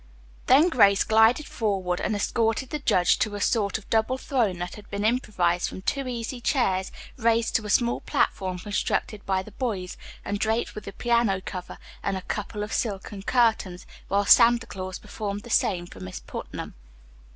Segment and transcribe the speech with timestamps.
[0.47, 4.73] Then Grace glided forward and escorted the judge to a sort of double throne that
[4.73, 9.51] had been improvised from two easy chairs raised to a small platform constructed by the
[9.51, 14.65] boys, and draped with the piano cover, and a couple of silken curtains, while Santa
[14.65, 16.73] Claus performed the same office for Miss Putnam.